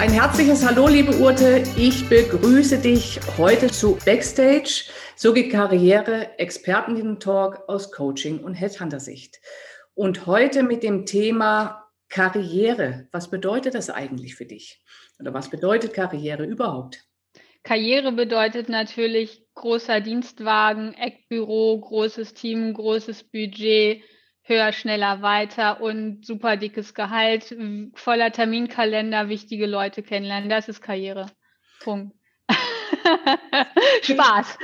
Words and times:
Ein 0.00 0.12
herzliches 0.12 0.66
Hallo, 0.66 0.88
liebe 0.88 1.14
Urte. 1.18 1.62
Ich 1.76 2.08
begrüße 2.08 2.78
dich 2.78 3.20
heute 3.36 3.66
zu 3.66 3.98
Backstage. 4.06 4.86
So 5.14 5.34
geht 5.34 5.52
Karriere, 5.52 6.38
Experten-Talk 6.38 7.68
aus 7.68 7.92
Coaching 7.92 8.42
und 8.42 8.54
Headhunter-Sicht. 8.54 9.42
Und 9.92 10.24
heute 10.24 10.62
mit 10.62 10.82
dem 10.82 11.04
Thema 11.04 11.86
Karriere. 12.08 13.08
Was 13.12 13.28
bedeutet 13.28 13.74
das 13.74 13.90
eigentlich 13.90 14.36
für 14.36 14.46
dich? 14.46 14.82
Oder 15.18 15.34
was 15.34 15.50
bedeutet 15.50 15.92
Karriere 15.92 16.46
überhaupt? 16.46 17.04
Karriere 17.62 18.12
bedeutet 18.12 18.70
natürlich 18.70 19.44
großer 19.52 20.00
Dienstwagen, 20.00 20.94
Eckbüro, 20.94 21.78
großes 21.78 22.32
Team, 22.32 22.72
großes 22.72 23.24
Budget, 23.24 24.02
höher, 24.42 24.72
schneller, 24.72 25.22
weiter 25.22 25.80
und 25.80 26.24
super 26.24 26.56
dickes 26.56 26.94
Gehalt, 26.94 27.56
voller 27.94 28.32
Terminkalender, 28.32 29.28
wichtige 29.28 29.66
Leute 29.66 30.02
kennenlernen. 30.02 30.48
Das 30.48 30.68
ist 30.68 30.80
Karriere. 30.80 31.26
Punkt. 31.80 32.14
Spaß. 34.02 34.58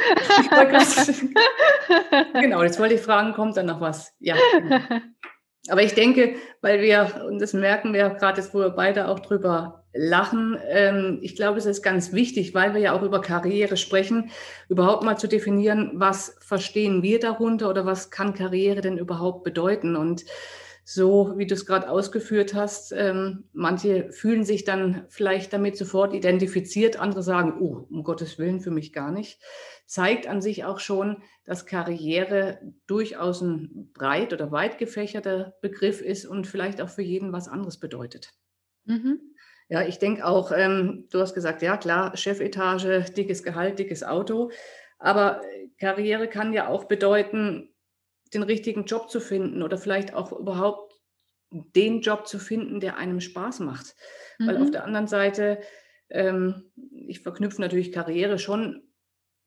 genau, 2.34 2.62
jetzt 2.62 2.78
wollte 2.78 2.94
ich 2.94 3.00
fragen, 3.00 3.32
kommt 3.32 3.56
dann 3.56 3.66
noch 3.66 3.80
was? 3.80 4.12
Ja. 4.18 4.36
Aber 5.68 5.82
ich 5.82 5.94
denke, 5.94 6.36
weil 6.60 6.80
wir, 6.80 7.24
und 7.26 7.40
das 7.40 7.52
merken 7.52 7.92
wir 7.92 8.10
gerade 8.10 8.40
jetzt, 8.40 8.54
wo 8.54 8.60
wir 8.60 8.70
beide 8.70 9.08
auch 9.08 9.18
drüber 9.20 9.85
lachen, 9.96 10.58
ähm, 10.68 11.18
ich 11.22 11.36
glaube, 11.36 11.58
es 11.58 11.66
ist 11.66 11.82
ganz 11.82 12.12
wichtig, 12.12 12.54
weil 12.54 12.74
wir 12.74 12.80
ja 12.80 12.92
auch 12.92 13.02
über 13.02 13.20
Karriere 13.20 13.76
sprechen, 13.76 14.30
überhaupt 14.68 15.04
mal 15.04 15.16
zu 15.16 15.26
definieren, 15.26 15.92
was 15.94 16.36
verstehen 16.40 17.02
wir 17.02 17.18
darunter 17.18 17.68
oder 17.68 17.86
was 17.86 18.10
kann 18.10 18.34
Karriere 18.34 18.80
denn 18.80 18.98
überhaupt 18.98 19.44
bedeuten? 19.44 19.96
Und 19.96 20.24
so, 20.84 21.34
wie 21.36 21.46
du 21.46 21.54
es 21.54 21.66
gerade 21.66 21.90
ausgeführt 21.90 22.54
hast, 22.54 22.92
ähm, 22.92 23.44
manche 23.52 24.12
fühlen 24.12 24.44
sich 24.44 24.64
dann 24.64 25.04
vielleicht 25.08 25.52
damit 25.52 25.76
sofort 25.76 26.14
identifiziert, 26.14 27.00
andere 27.00 27.24
sagen, 27.24 27.60
oh, 27.60 27.86
um 27.90 28.04
Gottes 28.04 28.38
Willen 28.38 28.60
für 28.60 28.70
mich 28.70 28.92
gar 28.92 29.10
nicht 29.10 29.40
zeigt 29.86 30.26
an 30.26 30.42
sich 30.42 30.64
auch 30.64 30.80
schon, 30.80 31.22
dass 31.44 31.66
Karriere 31.66 32.60
durchaus 32.86 33.40
ein 33.40 33.90
breit 33.94 34.32
oder 34.32 34.50
weit 34.50 34.78
gefächerter 34.78 35.54
Begriff 35.62 36.00
ist 36.00 36.26
und 36.26 36.46
vielleicht 36.46 36.80
auch 36.80 36.88
für 36.88 37.02
jeden 37.02 37.32
was 37.32 37.48
anderes 37.48 37.78
bedeutet. 37.78 38.32
Mhm. 38.84 39.20
Ja, 39.68 39.82
ich 39.82 39.98
denke 39.98 40.24
auch, 40.24 40.52
ähm, 40.52 41.08
du 41.10 41.20
hast 41.20 41.34
gesagt, 41.34 41.62
ja 41.62 41.76
klar, 41.76 42.16
Chefetage, 42.16 43.04
dickes 43.16 43.42
Gehalt, 43.42 43.78
dickes 43.78 44.04
Auto. 44.04 44.50
Aber 44.98 45.42
Karriere 45.78 46.28
kann 46.28 46.52
ja 46.52 46.68
auch 46.68 46.84
bedeuten, 46.84 47.74
den 48.32 48.42
richtigen 48.42 48.84
Job 48.84 49.10
zu 49.10 49.20
finden 49.20 49.62
oder 49.62 49.78
vielleicht 49.78 50.14
auch 50.14 50.32
überhaupt 50.32 50.94
den 51.50 52.00
Job 52.00 52.26
zu 52.26 52.38
finden, 52.38 52.80
der 52.80 52.96
einem 52.96 53.20
Spaß 53.20 53.60
macht. 53.60 53.94
Mhm. 54.38 54.46
Weil 54.46 54.56
auf 54.56 54.68
mhm. 54.68 54.72
der 54.72 54.84
anderen 54.84 55.06
Seite, 55.06 55.60
ähm, 56.10 56.72
ich 56.90 57.20
verknüpfe 57.20 57.60
natürlich 57.60 57.92
Karriere 57.92 58.38
schon 58.38 58.82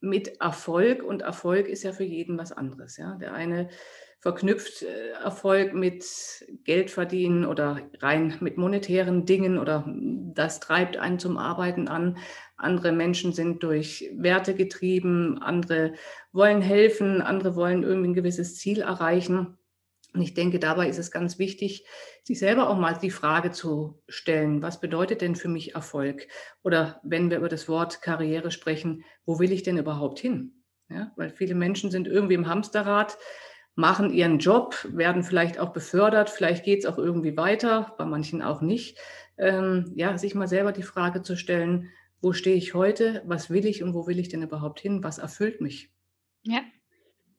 mit 0.02 0.40
Erfolg 0.40 1.04
und 1.04 1.22
Erfolg 1.22 1.68
ist 1.68 1.84
ja 1.84 1.92
für 1.92 2.06
jeden 2.06 2.38
was 2.38 2.52
anderes. 2.52 2.98
Ja? 2.98 3.16
Der 3.16 3.34
eine 3.34 3.70
verknüpft 4.20 4.84
äh, 4.84 5.12
Erfolg 5.24 5.74
mit 5.74 6.06
Geld 6.64 6.92
verdienen 6.92 7.46
oder 7.46 7.82
rein 8.00 8.36
mit 8.42 8.58
monetären 8.58 9.26
Dingen 9.26 9.58
oder 9.58 9.86
das 9.88 10.60
treibt 10.60 10.98
einen 10.98 11.20
zum 11.20 11.38
Arbeiten 11.38 11.88
an. 11.88 12.18
Andere 12.58 12.92
Menschen 12.92 13.34
sind 13.34 13.64
durch 13.64 14.10
Werte 14.16 14.56
getrieben, 14.56 15.38
andere 15.42 15.94
wollen 16.32 16.62
helfen, 16.62 17.22
andere 17.22 17.56
wollen 17.56 17.84
irgendwie 17.84 18.10
ein 18.10 18.14
gewisses 18.14 18.58
Ziel 18.58 18.82
erreichen. 18.82 19.58
Und 20.14 20.22
ich 20.22 20.34
denke, 20.34 20.60
dabei 20.60 20.90
ist 20.90 20.98
es 20.98 21.12
ganz 21.12 21.38
wichtig, 21.38 21.86
sich 22.24 22.40
selber 22.40 22.70
auch 22.70 22.78
mal 22.78 22.98
die 23.00 23.12
Frage 23.12 23.52
zu 23.52 24.02
stellen, 24.08 24.62
was 24.62 24.82
bedeutet 24.82 25.22
denn 25.22 25.36
für 25.36 25.50
mich 25.50 25.76
Erfolg? 25.76 26.28
Oder 26.64 27.00
wenn 27.04 27.30
wir 27.30 27.38
über 27.38 27.50
das 27.50 27.70
Wort 27.70 28.02
Karriere 28.02 28.50
sprechen, 28.50 29.06
wo 29.26 29.40
will 29.40 29.52
ich 29.52 29.62
denn 29.62 29.78
überhaupt 29.78 30.20
hin? 30.20 30.64
Ja, 30.90 31.12
weil 31.16 31.30
viele 31.30 31.54
Menschen 31.54 31.92
sind 31.92 32.08
irgendwie 32.08 32.34
im 32.34 32.48
Hamsterrad, 32.48 33.20
machen 33.80 34.12
ihren 34.12 34.40
Job, 34.40 34.86
werden 34.92 35.24
vielleicht 35.24 35.58
auch 35.58 35.72
befördert, 35.72 36.30
vielleicht 36.30 36.66
geht 36.66 36.80
es 36.80 36.86
auch 36.86 36.98
irgendwie 36.98 37.38
weiter, 37.38 37.96
bei 37.98 38.06
manchen 38.06 38.42
auch 38.42 38.62
nicht. 38.62 38.98
Ähm, 39.38 39.94
ja, 39.96 40.18
sich 40.18 40.36
mal 40.36 40.50
selber 40.50 40.74
die 40.74 40.84
Frage 40.84 41.22
zu 41.22 41.38
stellen, 41.38 41.90
wo 42.22 42.34
stehe 42.34 42.58
ich 42.58 42.74
heute, 42.74 43.24
was 43.26 43.50
will 43.50 43.66
ich 43.66 43.82
und 43.82 43.94
wo 43.94 44.06
will 44.06 44.20
ich 44.20 44.28
denn 44.28 44.44
überhaupt 44.44 44.82
hin, 44.82 45.02
was 45.02 45.18
erfüllt 45.18 45.62
mich? 45.62 45.90
Ja, 46.44 46.60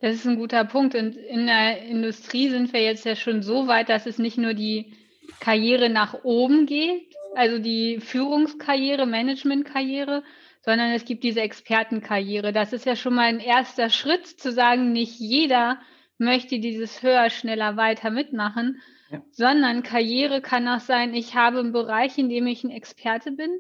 das 0.00 0.14
ist 0.14 0.26
ein 0.26 0.36
guter 0.36 0.64
Punkt. 0.64 0.94
Und 0.94 1.14
in 1.14 1.46
der 1.46 1.82
Industrie 1.82 2.48
sind 2.48 2.72
wir 2.72 2.82
jetzt 2.82 3.04
ja 3.04 3.16
schon 3.16 3.42
so 3.42 3.66
weit, 3.68 3.90
dass 3.90 4.06
es 4.06 4.18
nicht 4.18 4.38
nur 4.38 4.54
die 4.54 4.94
Karriere 5.40 5.90
nach 5.90 6.24
oben 6.24 6.64
geht, 6.64 7.14
also 7.34 7.58
die 7.58 8.00
Führungskarriere, 8.00 9.04
Managementkarriere, 9.04 10.22
sondern 10.62 10.92
es 10.92 11.04
gibt 11.04 11.22
diese 11.22 11.42
Expertenkarriere. 11.42 12.54
Das 12.54 12.72
ist 12.72 12.86
ja 12.86 12.96
schon 12.96 13.14
mal 13.14 13.26
ein 13.26 13.40
erster 13.40 13.90
Schritt 13.90 14.26
zu 14.26 14.52
sagen, 14.52 14.92
nicht 14.92 15.20
jeder 15.20 15.78
möchte 16.20 16.58
dieses 16.58 17.03
höher, 17.03 17.31
schneller, 17.31 17.76
weiter 17.76 18.10
mitmachen, 18.10 18.81
ja. 19.10 19.22
sondern 19.32 19.82
Karriere 19.82 20.41
kann 20.41 20.69
auch 20.69 20.81
sein, 20.81 21.14
ich 21.14 21.34
habe 21.34 21.58
einen 21.58 21.72
Bereich, 21.72 22.19
in 22.19 22.28
dem 22.28 22.47
ich 22.47 22.62
ein 22.62 22.70
Experte 22.70 23.32
bin 23.32 23.50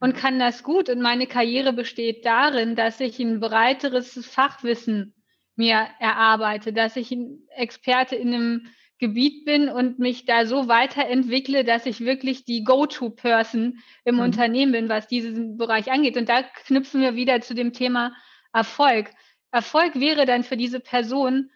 und 0.00 0.16
kann 0.16 0.38
das 0.38 0.62
gut. 0.62 0.88
Und 0.88 1.00
meine 1.00 1.26
Karriere 1.26 1.72
besteht 1.72 2.24
darin, 2.26 2.74
dass 2.74 3.00
ich 3.00 3.18
ein 3.20 3.40
breiteres 3.40 4.26
Fachwissen 4.26 5.14
mir 5.56 5.86
erarbeite, 6.00 6.72
dass 6.72 6.96
ich 6.96 7.12
ein 7.12 7.42
Experte 7.50 8.16
in 8.16 8.34
einem 8.34 8.66
Gebiet 8.98 9.46
bin 9.46 9.68
und 9.68 9.98
mich 9.98 10.26
da 10.26 10.44
so 10.44 10.68
weiterentwickle, 10.68 11.64
dass 11.64 11.86
ich 11.86 12.00
wirklich 12.00 12.44
die 12.44 12.64
Go-to-Person 12.64 13.78
im 14.04 14.16
mhm. 14.16 14.20
Unternehmen 14.20 14.72
bin, 14.72 14.88
was 14.88 15.06
diesen 15.06 15.56
Bereich 15.56 15.90
angeht. 15.90 16.16
Und 16.16 16.28
da 16.28 16.42
knüpfen 16.42 17.00
wir 17.00 17.14
wieder 17.14 17.40
zu 17.40 17.54
dem 17.54 17.72
Thema 17.72 18.12
Erfolg. 18.52 19.10
Erfolg 19.52 19.98
wäre 19.98 20.26
dann 20.26 20.44
für 20.44 20.56
diese 20.56 20.80
Person, 20.80 21.50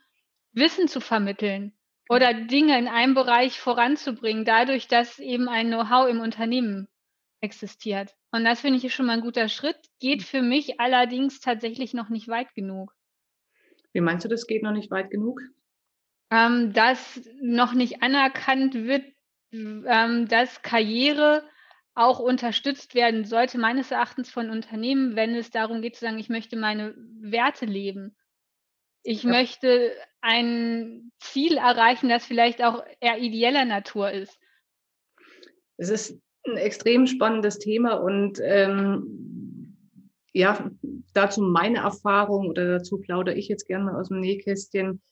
Wissen 0.54 0.88
zu 0.88 1.00
vermitteln 1.00 1.72
oder 2.09 2.34
Dinge 2.34 2.78
in 2.78 2.88
einem 2.88 3.15
Bereich 3.15 3.60
voranzubringen, 3.60 4.44
dadurch, 4.44 4.88
dass 4.88 5.19
eben 5.19 5.48
ein 5.48 5.69
Know-how 5.69 6.09
im 6.09 6.20
Unternehmen 6.20 6.88
existiert. 7.41 8.15
Und 8.32 8.44
das 8.44 8.60
finde 8.60 8.84
ich 8.84 8.94
schon 8.94 9.06
mal 9.06 9.12
ein 9.15 9.20
guter 9.20 9.48
Schritt, 9.48 9.78
geht 10.00 10.20
mhm. 10.20 10.25
für 10.25 10.42
mich 10.42 10.81
allerdings 10.81 11.41
tatsächlich 11.41 11.94
noch 11.94 12.09
nicht 12.09 12.28
weit 12.28 12.54
genug. 12.54 12.92
Wie 13.92 14.00
meinst 14.00 14.25
du, 14.25 14.28
das 14.28 14.47
geht 14.47 14.62
noch 14.62 14.72
nicht 14.72 14.91
weit 14.91 15.10
genug? 15.10 15.41
Ähm, 16.31 16.72
dass 16.72 17.21
noch 17.41 17.75
nicht 17.75 18.03
anerkannt 18.03 18.75
wird, 18.75 19.04
ähm, 19.53 20.26
dass 20.26 20.62
Karriere 20.62 21.48
auch 21.94 22.19
unterstützt 22.19 22.97
werden 22.97 23.25
sollte, 23.25 23.56
meines 23.59 23.92
Erachtens 23.92 24.31
von 24.31 24.50
Unternehmen, 24.50 25.15
wenn 25.15 25.34
es 25.36 25.50
darum 25.50 25.81
geht 25.81 25.94
zu 25.94 26.04
sagen, 26.04 26.19
ich 26.19 26.28
möchte 26.28 26.56
meine 26.56 26.94
Werte 27.21 27.66
leben. 27.66 28.16
Ich 29.04 29.22
ja. 29.22 29.31
möchte 29.31 29.92
ein 30.22 31.12
Ziel 31.20 31.59
erreichen, 31.59 32.09
das 32.09 32.25
vielleicht 32.25 32.65
auch 32.65 32.82
eher 33.00 33.19
ideeller 33.19 33.66
Natur 33.66 34.10
ist. 34.10 34.38
Es 35.76 35.91
ist 35.91 36.19
ein 36.47 36.56
extrem 36.56 37.06
spannendes 37.06 37.59
Thema 37.59 37.94
und 37.94 38.41
ähm, 38.42 39.76
ja, 40.32 40.70
dazu 41.12 41.42
meine 41.42 41.78
Erfahrung 41.78 42.48
oder 42.48 42.78
dazu 42.78 42.98
plaudere 42.98 43.37
ich 43.37 43.48
jetzt 43.48 43.66
gerne 43.66 43.97
aus 43.97 44.09
dem 44.09 44.20
Nähkästchen. 44.20 45.03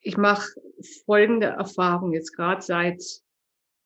Ich 0.00 0.16
mache 0.16 0.48
folgende 1.04 1.48
Erfahrung 1.48 2.12
jetzt 2.14 2.32
gerade 2.32 2.62
seit 2.62 3.02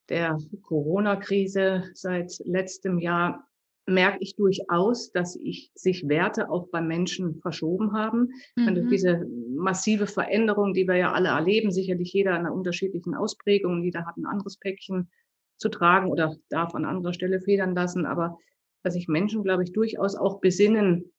der 0.08 0.38
Corona-Krise, 0.62 1.90
seit 1.94 2.38
letztem 2.44 3.00
Jahr 3.00 3.48
merke 3.86 4.18
ich 4.20 4.36
durchaus, 4.36 5.12
dass 5.12 5.36
ich 5.36 5.70
sich 5.74 6.08
Werte 6.08 6.50
auch 6.50 6.68
bei 6.68 6.80
Menschen 6.80 7.40
verschoben 7.40 7.92
haben. 7.92 8.30
Mhm. 8.56 8.74
Durch 8.74 8.88
diese 8.88 9.26
massive 9.54 10.06
Veränderung, 10.06 10.72
die 10.72 10.86
wir 10.86 10.96
ja 10.96 11.12
alle 11.12 11.28
erleben, 11.28 11.70
sicherlich 11.70 12.12
jeder 12.12 12.30
in 12.30 12.46
einer 12.46 12.54
unterschiedlichen 12.54 13.14
Ausprägung, 13.14 13.82
jeder 13.82 14.06
hat 14.06 14.16
ein 14.16 14.26
anderes 14.26 14.56
Päckchen 14.58 15.10
zu 15.56 15.68
tragen 15.68 16.10
oder 16.10 16.36
darf 16.48 16.74
an 16.74 16.84
anderer 16.84 17.12
Stelle 17.12 17.40
federn 17.40 17.74
lassen. 17.74 18.06
Aber 18.06 18.38
dass 18.82 18.94
sich 18.94 19.08
Menschen, 19.08 19.42
glaube 19.42 19.64
ich, 19.64 19.72
durchaus 19.72 20.14
auch 20.14 20.40
besinnen, 20.40 21.12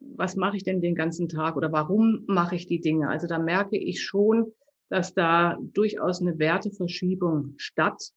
was 0.00 0.34
mache 0.34 0.56
ich 0.56 0.64
denn 0.64 0.80
den 0.80 0.94
ganzen 0.94 1.28
Tag 1.28 1.56
oder 1.56 1.72
warum 1.72 2.24
mache 2.26 2.56
ich 2.56 2.66
die 2.66 2.80
Dinge? 2.80 3.08
Also 3.08 3.26
da 3.26 3.38
merke 3.38 3.76
ich 3.76 4.02
schon, 4.02 4.52
dass 4.88 5.14
da 5.14 5.58
durchaus 5.60 6.20
eine 6.20 6.38
Werteverschiebung 6.38 7.54
statt, 7.58 8.12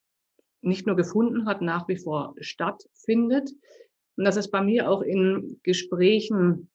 nicht 0.64 0.88
nur 0.88 0.96
gefunden 0.96 1.46
hat, 1.46 1.62
nach 1.62 1.88
wie 1.88 1.98
vor 1.98 2.36
stattfindet. 2.40 3.52
Und 4.16 4.26
dass 4.26 4.38
es 4.38 4.50
bei 4.50 4.62
mir 4.62 4.90
auch 4.90 5.02
in 5.02 5.60
Gesprächen 5.64 6.70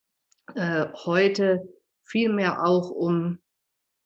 äh, 0.54 0.86
heute 1.04 1.68
viel 2.04 2.32
mehr 2.32 2.64
auch 2.64 2.90
um 2.90 3.38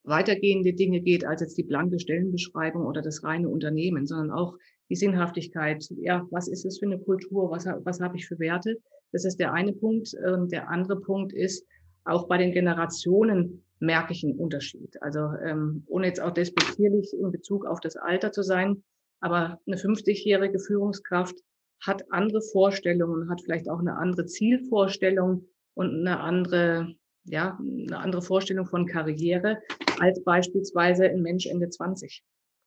weitergehende 0.04 0.72
Dinge 0.72 1.00
geht 1.00 1.24
als 1.24 1.40
jetzt 1.40 1.56
die 1.56 1.62
blanke 1.62 1.98
Stellenbeschreibung 1.98 2.86
oder 2.86 3.02
das 3.02 3.22
reine 3.22 3.48
Unternehmen, 3.48 4.06
sondern 4.06 4.30
auch 4.32 4.56
die 4.88 4.96
Sinnhaftigkeit. 4.96 5.86
Ja, 5.96 6.26
was 6.30 6.48
ist 6.48 6.64
es 6.64 6.78
für 6.78 6.86
eine 6.86 6.98
Kultur? 6.98 7.50
Was, 7.50 7.66
was 7.66 8.00
habe 8.00 8.16
ich 8.16 8.26
für 8.26 8.38
Werte? 8.38 8.78
Das 9.12 9.24
ist 9.24 9.38
der 9.38 9.52
eine 9.52 9.72
Punkt. 9.72 10.12
Und 10.14 10.50
der 10.50 10.68
andere 10.70 11.00
Punkt 11.00 11.32
ist, 11.32 11.64
auch 12.04 12.26
bei 12.26 12.36
den 12.36 12.52
Generationen 12.52 13.64
merke 13.78 14.12
ich 14.12 14.24
einen 14.24 14.38
Unterschied. 14.38 15.00
Also 15.02 15.20
ähm, 15.44 15.84
ohne 15.86 16.06
jetzt 16.06 16.20
auch 16.20 16.32
despektierlich 16.32 17.12
in 17.18 17.30
Bezug 17.30 17.66
auf 17.66 17.80
das 17.80 17.96
Alter 17.96 18.32
zu 18.32 18.42
sein, 18.42 18.82
aber 19.22 19.60
eine 19.66 19.76
50-jährige 19.76 20.58
Führungskraft 20.58 21.38
hat 21.80 22.04
andere 22.10 22.42
Vorstellungen, 22.42 23.30
hat 23.30 23.40
vielleicht 23.42 23.68
auch 23.70 23.78
eine 23.78 23.96
andere 23.96 24.26
Zielvorstellung 24.26 25.48
und 25.74 26.00
eine 26.00 26.20
andere, 26.20 26.94
ja, 27.24 27.58
eine 27.58 27.98
andere 27.98 28.22
Vorstellung 28.22 28.66
von 28.66 28.86
Karriere 28.86 29.62
als 30.00 30.22
beispielsweise 30.24 31.04
ein 31.04 31.22
Mensch 31.22 31.46
Ende 31.46 31.68
20. 31.68 32.24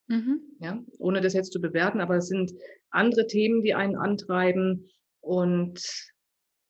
Mhm. 0.07 0.39
Ja, 0.59 0.83
ohne 0.97 1.21
das 1.21 1.33
jetzt 1.33 1.51
zu 1.51 1.59
bewerten, 1.59 1.99
aber 1.99 2.17
es 2.17 2.27
sind 2.27 2.53
andere 2.89 3.27
Themen, 3.27 3.61
die 3.61 3.73
einen 3.73 3.97
antreiben 3.97 4.87
und 5.19 5.81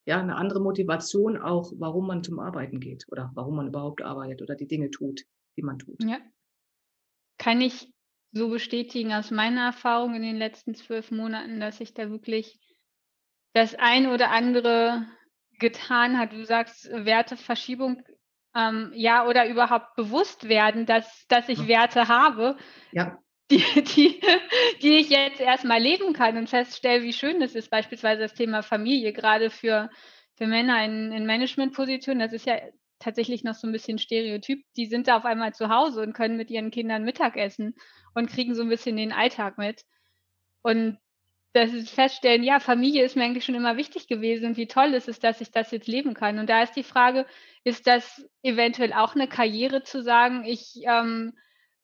ja, 0.07 0.19
eine 0.19 0.35
andere 0.35 0.61
Motivation 0.61 1.37
auch, 1.37 1.73
warum 1.77 2.07
man 2.07 2.23
zum 2.23 2.39
Arbeiten 2.39 2.79
geht 2.79 3.05
oder 3.09 3.31
warum 3.35 3.55
man 3.55 3.67
überhaupt 3.67 4.01
arbeitet 4.01 4.41
oder 4.41 4.55
die 4.55 4.67
Dinge 4.67 4.89
tut, 4.89 5.25
die 5.57 5.63
man 5.63 5.77
tut. 5.77 6.03
Ja. 6.03 6.19
Kann 7.37 7.59
ich 7.61 7.91
so 8.35 8.49
bestätigen 8.49 9.13
aus 9.13 9.31
meiner 9.31 9.65
Erfahrung 9.65 10.13
in 10.13 10.21
den 10.21 10.37
letzten 10.37 10.75
zwölf 10.75 11.09
Monaten, 11.09 11.59
dass 11.59 11.77
sich 11.77 11.93
da 11.93 12.09
wirklich 12.11 12.59
das 13.53 13.75
ein 13.75 14.07
oder 14.07 14.29
andere 14.29 15.07
getan 15.59 16.19
hat. 16.19 16.33
Du 16.33 16.45
sagst 16.45 16.89
Werteverschiebung, 16.91 18.03
ähm, 18.53 18.91
ja, 18.93 19.25
oder 19.25 19.47
überhaupt 19.47 19.95
bewusst 19.95 20.49
werden, 20.49 20.85
dass, 20.85 21.25
dass 21.27 21.49
ich 21.49 21.67
Werte 21.67 22.07
habe. 22.09 22.57
Ja 22.91 23.17
die, 23.51 23.63
die, 23.83 24.21
die 24.81 24.97
ich 24.97 25.09
jetzt 25.09 25.39
erstmal 25.39 25.81
leben 25.81 26.13
kann 26.13 26.37
und 26.37 26.49
feststelle, 26.49 27.03
wie 27.03 27.13
schön 27.13 27.39
das 27.39 27.55
ist, 27.55 27.69
beispielsweise 27.69 28.21
das 28.21 28.33
Thema 28.33 28.63
Familie, 28.63 29.13
gerade 29.13 29.49
für, 29.49 29.89
für 30.35 30.47
Männer 30.47 30.83
in, 30.83 31.11
in 31.11 31.25
Managementpositionen. 31.25 32.19
Das 32.19 32.33
ist 32.33 32.45
ja 32.45 32.59
tatsächlich 33.05 33.43
noch 33.43 33.53
so 33.53 33.67
ein 33.67 33.71
bisschen 33.71 33.99
Stereotyp. 33.99 34.63
Die 34.75 34.87
sind 34.87 35.07
da 35.07 35.17
auf 35.17 35.25
einmal 35.25 35.53
zu 35.53 35.69
Hause 35.69 36.01
und 36.01 36.13
können 36.13 36.37
mit 36.37 36.49
ihren 36.49 36.71
Kindern 36.71 37.03
Mittagessen 37.03 37.75
und 38.15 38.29
kriegen 38.29 38.55
so 38.55 38.63
ein 38.63 38.69
bisschen 38.69 38.97
den 38.97 39.13
Alltag 39.13 39.57
mit. 39.57 39.83
Und 40.63 40.97
das 41.53 41.71
ist 41.71 41.91
feststellen, 41.91 42.43
ja, 42.43 42.59
Familie 42.59 43.05
ist 43.05 43.15
mir 43.15 43.23
eigentlich 43.23 43.45
schon 43.45 43.55
immer 43.55 43.77
wichtig 43.77 44.07
gewesen 44.07 44.47
und 44.47 44.57
wie 44.57 44.67
toll 44.67 44.93
ist 44.93 45.07
es, 45.07 45.19
dass 45.19 45.39
ich 45.39 45.51
das 45.51 45.71
jetzt 45.71 45.87
leben 45.87 46.13
kann. 46.13 46.39
Und 46.39 46.49
da 46.49 46.63
ist 46.63 46.75
die 46.75 46.83
Frage, 46.83 47.25
ist 47.63 47.87
das 47.87 48.27
eventuell 48.41 48.91
auch 48.91 49.15
eine 49.15 49.29
Karriere 49.29 49.83
zu 49.83 50.01
sagen, 50.01 50.43
ich 50.43 50.81
ähm, 50.83 51.33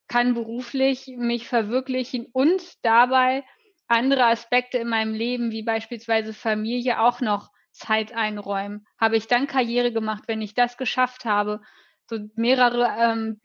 kann 0.07 0.33
beruflich 0.33 1.07
mich 1.15 1.47
verwirklichen 1.47 2.27
und 2.33 2.61
dabei 2.83 3.45
andere 3.87 4.25
Aspekte 4.25 4.77
in 4.79 4.89
meinem 4.89 5.13
Leben, 5.13 5.51
wie 5.51 5.63
beispielsweise 5.63 6.33
Familie, 6.33 6.99
auch 6.99 7.21
noch 7.21 7.50
Zeit 7.71 8.13
einräumen. 8.13 8.85
Habe 8.99 9.17
ich 9.17 9.27
dann 9.27 9.47
Karriere 9.47 9.91
gemacht, 9.91 10.23
wenn 10.27 10.41
ich 10.41 10.53
das 10.53 10.77
geschafft 10.77 11.25
habe, 11.25 11.61
so 12.09 12.19
mehrere 12.35 12.87
ähm, 12.99 13.39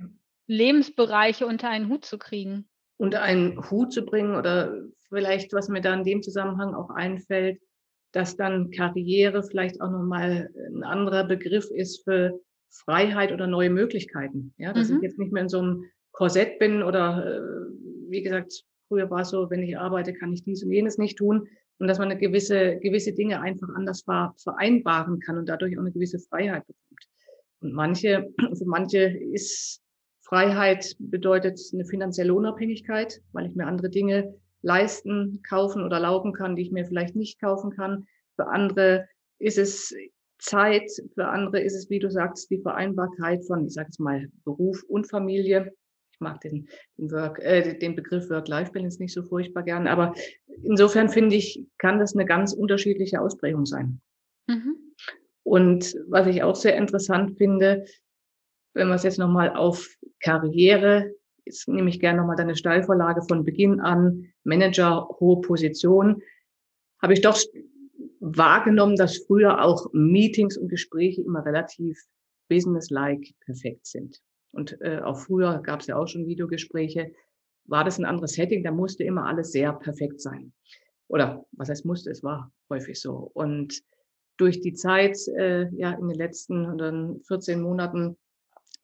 Lebensbereiche 0.46 1.46
unter 1.46 1.69
einen 1.69 1.88
Hut 1.88 2.05
zu 2.05 2.19
kriegen? 2.19 2.69
Unter 2.99 3.23
einen 3.23 3.70
Hut 3.70 3.93
zu 3.93 4.05
bringen 4.05 4.37
oder 4.37 4.75
vielleicht, 5.08 5.52
was 5.52 5.69
mir 5.69 5.81
da 5.81 5.94
in 5.94 6.05
dem 6.05 6.23
Zusammenhang 6.23 6.75
auch 6.75 6.90
einfällt, 6.90 7.61
dass 8.12 8.37
dann 8.37 8.70
Karriere 8.70 9.43
vielleicht 9.43 9.81
auch 9.81 9.90
nochmal 9.90 10.50
ein 10.75 10.82
anderer 10.82 11.25
Begriff 11.25 11.70
ist 11.70 12.05
für 12.05 12.40
Freiheit 12.70 13.32
oder 13.32 13.46
neue 13.46 13.70
Möglichkeiten. 13.70 14.55
Ja, 14.56 14.73
dass 14.73 14.88
mhm. 14.88 14.96
ich 14.96 15.02
jetzt 15.02 15.19
nicht 15.19 15.32
mehr 15.32 15.43
in 15.43 15.49
so 15.49 15.58
einem 15.58 15.84
Korsett 16.12 16.58
bin 16.58 16.82
oder 16.82 17.26
äh, 17.26 17.40
wie 18.08 18.23
gesagt, 18.23 18.64
früher 18.88 19.11
war 19.11 19.20
es 19.20 19.31
so, 19.31 19.50
wenn 19.50 19.62
ich 19.62 19.78
arbeite, 19.78 20.14
kann 20.14 20.32
ich 20.32 20.44
dies 20.44 20.64
und 20.64 20.73
jenes 20.73 20.96
nicht 20.96 21.19
tun 21.19 21.49
und 21.78 21.88
dass 21.88 21.99
man 21.99 22.11
eine 22.11 22.19
gewisse, 22.19 22.78
gewisse 22.78 23.12
Dinge 23.12 23.40
einfach 23.40 23.69
anders 23.75 24.02
vereinbaren 24.02 25.20
kann 25.20 25.38
und 25.38 25.49
dadurch 25.49 25.76
auch 25.76 25.82
eine 25.82 25.93
gewisse 25.93 26.19
Freiheit 26.19 26.67
bekommt. 26.67 27.08
Und 27.61 27.73
manche, 27.73 28.28
für 28.58 28.67
manche 28.67 29.00
ist 29.00 29.82
Freiheit 30.23 30.96
bedeutet 30.99 31.61
eine 31.73 31.84
finanzielle 31.84 32.34
Unabhängigkeit, 32.34 33.20
weil 33.32 33.46
ich 33.46 33.55
mir 33.55 33.67
andere 33.67 33.90
Dinge 33.90 34.34
leisten, 34.62 35.40
kaufen 35.49 35.84
oder 35.84 35.96
erlauben 35.96 36.32
kann, 36.32 36.56
die 36.56 36.62
ich 36.62 36.73
mir 36.73 36.84
vielleicht 36.84 37.14
nicht 37.14 37.40
kaufen 37.40 37.70
kann. 37.70 38.06
Für 38.34 38.49
andere 38.49 39.06
ist 39.38 39.58
es 39.58 39.94
Zeit, 40.38 40.90
für 41.14 41.28
andere 41.28 41.61
ist 41.61 41.75
es, 41.75 41.88
wie 41.88 41.99
du 41.99 42.11
sagst, 42.11 42.50
die 42.50 42.61
Vereinbarkeit 42.61 43.44
von, 43.44 43.67
ich 43.67 43.75
sage 43.75 43.88
jetzt 43.88 44.00
mal, 44.00 44.28
Beruf 44.44 44.82
und 44.88 45.08
Familie 45.08 45.73
ich 46.17 46.20
mag 46.20 46.40
den, 46.40 46.67
den, 46.96 47.11
Work, 47.11 47.40
äh, 47.40 47.78
den 47.78 47.94
Begriff 47.94 48.31
Work-Life-Balance 48.31 49.02
nicht 49.02 49.12
so 49.12 49.23
furchtbar 49.23 49.62
gern, 49.64 49.87
aber 49.87 50.14
insofern 50.62 51.08
finde 51.08 51.36
ich, 51.36 51.64
kann 51.78 51.98
das 51.98 52.14
eine 52.14 52.26
ganz 52.26 52.52
unterschiedliche 52.52 53.20
Ausprägung 53.20 53.66
sein. 53.66 54.00
Mhm. 54.46 54.76
Und 55.42 55.94
was 56.08 56.26
ich 56.26 56.42
auch 56.42 56.56
sehr 56.56 56.76
interessant 56.76 57.38
finde, 57.38 57.84
wenn 58.74 58.88
wir 58.88 58.94
es 58.94 59.04
jetzt 59.04 59.18
nochmal 59.18 59.54
auf 59.54 59.88
Karriere, 60.20 61.12
jetzt 61.44 61.68
nehme 61.68 61.88
ich 61.88 62.00
gerne 62.00 62.20
nochmal 62.20 62.36
deine 62.36 62.56
Steilvorlage 62.56 63.22
von 63.22 63.44
Beginn 63.44 63.80
an, 63.80 64.32
Manager, 64.44 65.08
hohe 65.20 65.40
Position, 65.40 66.22
habe 67.00 67.12
ich 67.12 67.20
doch 67.20 67.38
wahrgenommen, 68.20 68.96
dass 68.96 69.18
früher 69.18 69.62
auch 69.62 69.88
Meetings 69.92 70.56
und 70.56 70.68
Gespräche 70.68 71.22
immer 71.22 71.44
relativ 71.44 71.98
business-like 72.48 73.24
perfekt 73.44 73.86
sind 73.86 74.20
und 74.56 74.80
äh, 74.80 75.00
auch 75.00 75.18
früher 75.18 75.60
gab 75.62 75.80
es 75.80 75.86
ja 75.86 75.96
auch 75.96 76.08
schon 76.08 76.26
Videogespräche, 76.26 77.12
war 77.68 77.84
das 77.84 77.98
ein 77.98 78.04
anderes 78.04 78.32
Setting, 78.32 78.64
da 78.64 78.70
musste 78.70 79.04
immer 79.04 79.26
alles 79.26 79.52
sehr 79.52 79.72
perfekt 79.72 80.20
sein. 80.20 80.52
Oder 81.08 81.44
was 81.52 81.68
heißt 81.68 81.86
musste, 81.86 82.10
es 82.10 82.22
war 82.22 82.52
häufig 82.70 83.00
so. 83.00 83.30
Und 83.34 83.82
durch 84.36 84.60
die 84.60 84.74
Zeit, 84.74 85.16
äh, 85.36 85.68
ja, 85.74 85.92
in 85.92 86.08
den 86.08 86.16
letzten 86.16 86.66
oder 86.66 87.14
14 87.26 87.60
Monaten 87.60 88.16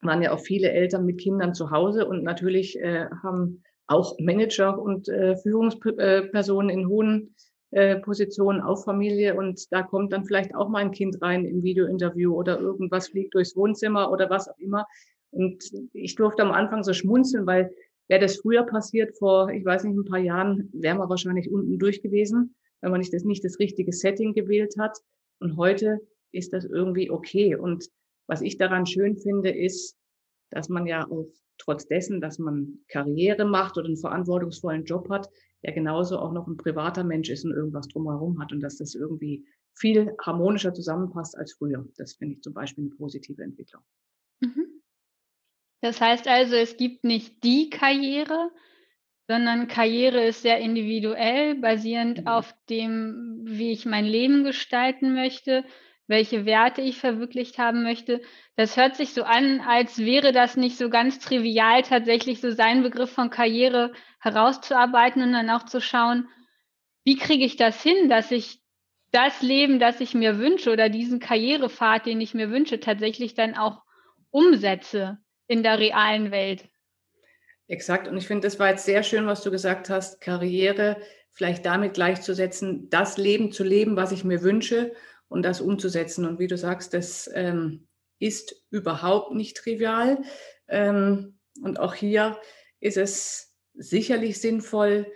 waren 0.00 0.22
ja 0.22 0.32
auch 0.32 0.40
viele 0.40 0.70
Eltern 0.70 1.04
mit 1.04 1.20
Kindern 1.20 1.54
zu 1.54 1.70
Hause 1.70 2.06
und 2.06 2.24
natürlich 2.24 2.78
äh, 2.80 3.06
haben 3.22 3.62
auch 3.86 4.18
Manager 4.18 4.78
und 4.78 5.08
äh, 5.08 5.36
Führungspersonen 5.36 6.70
in 6.70 6.88
hohen 6.88 7.34
äh, 7.70 7.96
Positionen 7.96 8.60
auf 8.60 8.84
Familie 8.84 9.34
und 9.34 9.72
da 9.72 9.82
kommt 9.82 10.12
dann 10.12 10.24
vielleicht 10.24 10.54
auch 10.54 10.68
mal 10.68 10.80
ein 10.80 10.92
Kind 10.92 11.20
rein 11.22 11.44
im 11.44 11.62
Videointerview 11.62 12.34
oder 12.34 12.58
irgendwas 12.58 13.08
fliegt 13.08 13.34
durchs 13.34 13.56
Wohnzimmer 13.56 14.10
oder 14.10 14.30
was 14.30 14.48
auch 14.48 14.58
immer. 14.58 14.86
Und 15.30 15.64
ich 15.92 16.14
durfte 16.14 16.42
am 16.42 16.52
Anfang 16.52 16.82
so 16.82 16.92
schmunzeln, 16.92 17.46
weil 17.46 17.70
wäre 18.08 18.20
das 18.20 18.36
früher 18.36 18.64
passiert, 18.64 19.16
vor, 19.18 19.50
ich 19.50 19.64
weiß 19.64 19.84
nicht, 19.84 19.96
ein 19.96 20.04
paar 20.04 20.18
Jahren, 20.18 20.68
wären 20.72 20.98
wir 20.98 21.08
wahrscheinlich 21.08 21.50
unten 21.50 21.78
durch 21.78 22.02
gewesen, 22.02 22.54
wenn 22.80 22.90
man 22.90 23.00
nicht 23.00 23.12
das, 23.12 23.24
nicht 23.24 23.44
das 23.44 23.58
richtige 23.58 23.92
Setting 23.92 24.34
gewählt 24.34 24.74
hat. 24.78 24.98
Und 25.40 25.56
heute 25.56 26.00
ist 26.32 26.52
das 26.52 26.64
irgendwie 26.64 27.10
okay. 27.10 27.56
Und 27.56 27.88
was 28.26 28.42
ich 28.42 28.56
daran 28.58 28.86
schön 28.86 29.16
finde, 29.16 29.50
ist, 29.50 29.96
dass 30.50 30.68
man 30.68 30.86
ja 30.86 31.06
auch 31.08 31.28
trotz 31.58 31.86
dessen, 31.86 32.20
dass 32.20 32.38
man 32.38 32.78
Karriere 32.88 33.44
macht 33.44 33.76
oder 33.78 33.86
einen 33.86 33.96
verantwortungsvollen 33.96 34.84
Job 34.84 35.08
hat, 35.10 35.28
ja 35.62 35.72
genauso 35.72 36.18
auch 36.18 36.32
noch 36.32 36.46
ein 36.46 36.56
privater 36.56 37.04
Mensch 37.04 37.30
ist 37.30 37.44
und 37.44 37.52
irgendwas 37.52 37.88
drumherum 37.88 38.40
hat 38.40 38.52
und 38.52 38.60
dass 38.60 38.78
das 38.78 38.94
irgendwie 38.94 39.44
viel 39.74 40.12
harmonischer 40.20 40.74
zusammenpasst 40.74 41.36
als 41.38 41.52
früher. 41.52 41.86
Das 41.96 42.14
finde 42.14 42.34
ich 42.34 42.42
zum 42.42 42.52
Beispiel 42.52 42.84
eine 42.84 42.94
positive 42.94 43.42
Entwicklung. 43.42 43.82
Mhm. 44.40 44.81
Das 45.82 46.00
heißt 46.00 46.28
also, 46.28 46.54
es 46.54 46.76
gibt 46.76 47.04
nicht 47.04 47.42
die 47.42 47.68
Karriere, 47.68 48.50
sondern 49.26 49.66
Karriere 49.66 50.24
ist 50.24 50.42
sehr 50.42 50.58
individuell, 50.58 51.56
basierend 51.56 52.20
mhm. 52.20 52.28
auf 52.28 52.54
dem, 52.70 53.42
wie 53.44 53.72
ich 53.72 53.84
mein 53.84 54.04
Leben 54.04 54.44
gestalten 54.44 55.12
möchte, 55.12 55.64
welche 56.06 56.44
Werte 56.44 56.82
ich 56.82 56.98
verwirklicht 56.98 57.58
haben 57.58 57.82
möchte. 57.82 58.20
Das 58.54 58.76
hört 58.76 58.96
sich 58.96 59.12
so 59.12 59.24
an, 59.24 59.60
als 59.60 59.98
wäre 59.98 60.30
das 60.32 60.56
nicht 60.56 60.76
so 60.76 60.88
ganz 60.88 61.18
trivial, 61.18 61.82
tatsächlich 61.82 62.40
so 62.40 62.50
seinen 62.52 62.82
Begriff 62.82 63.10
von 63.10 63.30
Karriere 63.30 63.92
herauszuarbeiten 64.20 65.22
und 65.22 65.32
dann 65.32 65.50
auch 65.50 65.64
zu 65.64 65.80
schauen, 65.80 66.28
wie 67.04 67.16
kriege 67.16 67.44
ich 67.44 67.56
das 67.56 67.82
hin, 67.82 68.08
dass 68.08 68.30
ich 68.30 68.60
das 69.10 69.42
Leben, 69.42 69.80
das 69.80 70.00
ich 70.00 70.14
mir 70.14 70.38
wünsche 70.38 70.72
oder 70.72 70.88
diesen 70.88 71.18
Karrierepfad, 71.18 72.06
den 72.06 72.20
ich 72.20 72.34
mir 72.34 72.50
wünsche, 72.50 72.78
tatsächlich 72.78 73.34
dann 73.34 73.56
auch 73.56 73.82
umsetze 74.30 75.18
in 75.52 75.62
der 75.62 75.78
realen 75.78 76.30
Welt. 76.30 76.68
Exakt. 77.68 78.08
Und 78.08 78.16
ich 78.16 78.26
finde, 78.26 78.46
das 78.46 78.58
war 78.58 78.70
jetzt 78.70 78.86
sehr 78.86 79.02
schön, 79.02 79.26
was 79.26 79.42
du 79.42 79.50
gesagt 79.50 79.90
hast, 79.90 80.20
Karriere 80.20 80.96
vielleicht 81.30 81.64
damit 81.66 81.94
gleichzusetzen, 81.94 82.88
das 82.90 83.18
Leben 83.18 83.52
zu 83.52 83.64
leben, 83.64 83.96
was 83.96 84.12
ich 84.12 84.24
mir 84.24 84.42
wünsche 84.42 84.94
und 85.28 85.42
das 85.42 85.60
umzusetzen. 85.60 86.26
Und 86.26 86.38
wie 86.38 86.46
du 86.46 86.56
sagst, 86.56 86.94
das 86.94 87.30
ähm, 87.34 87.86
ist 88.18 88.64
überhaupt 88.70 89.34
nicht 89.34 89.56
trivial. 89.56 90.22
Ähm, 90.68 91.38
und 91.62 91.78
auch 91.78 91.94
hier 91.94 92.38
ist 92.80 92.96
es 92.96 93.54
sicherlich 93.74 94.40
sinnvoll, 94.40 95.06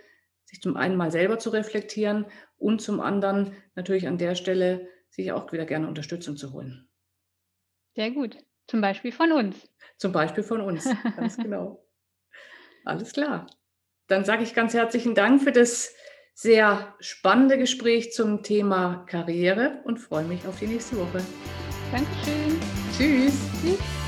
sich 0.45 0.61
zum 0.61 0.77
einen 0.77 0.95
mal 0.95 1.11
selber 1.11 1.39
zu 1.39 1.49
reflektieren 1.49 2.25
und 2.57 2.81
zum 2.81 2.99
anderen 2.99 3.53
natürlich 3.75 4.07
an 4.07 4.17
der 4.17 4.35
Stelle 4.35 4.87
sich 5.09 5.31
auch 5.31 5.51
wieder 5.51 5.65
gerne 5.65 5.87
Unterstützung 5.87 6.37
zu 6.37 6.53
holen. 6.53 6.87
Sehr 7.95 8.11
gut. 8.11 8.37
Zum 8.67 8.81
Beispiel 8.81 9.11
von 9.11 9.31
uns. 9.31 9.55
Zum 9.97 10.11
Beispiel 10.11 10.43
von 10.43 10.61
uns, 10.61 10.87
ganz 11.15 11.37
genau. 11.37 11.83
Alles 12.85 13.13
klar. 13.13 13.47
Dann 14.07 14.25
sage 14.25 14.43
ich 14.43 14.53
ganz 14.53 14.73
herzlichen 14.73 15.15
Dank 15.15 15.41
für 15.41 15.51
das 15.51 15.93
sehr 16.33 16.95
spannende 16.99 17.57
Gespräch 17.57 18.13
zum 18.13 18.43
Thema 18.43 19.05
Karriere 19.09 19.81
und 19.85 19.97
freue 19.97 20.23
mich 20.23 20.45
auf 20.45 20.59
die 20.59 20.67
nächste 20.67 20.97
Woche. 20.97 21.25
Dankeschön. 21.91 22.59
Tschüss. 22.95 23.33
Tschüss. 23.61 24.06